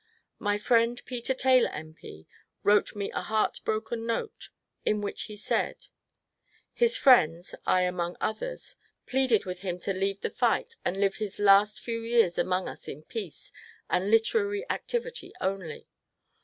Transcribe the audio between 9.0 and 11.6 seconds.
pleaded with him to leave the fight, and live his